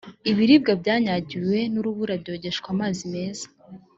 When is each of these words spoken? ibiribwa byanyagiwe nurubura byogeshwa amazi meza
ibiribwa 0.29 0.71
byanyagiwe 0.81 1.57
nurubura 1.71 2.13
byogeshwa 2.21 2.67
amazi 2.75 3.03
meza 3.13 3.45